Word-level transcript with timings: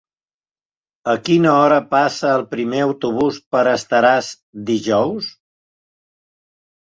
A 1.11 1.13
quina 1.27 1.49
hora 1.65 1.75
passa 1.91 2.31
el 2.37 2.45
primer 2.53 2.79
autobús 2.85 3.37
per 3.55 3.61
Estaràs 3.73 4.29
dijous? 4.71 5.29